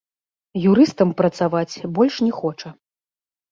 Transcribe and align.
Юрыстам 0.69 1.09
працаваць 1.19 1.81
больш 2.01 2.19
не 2.27 2.33
хоча. 2.41 2.69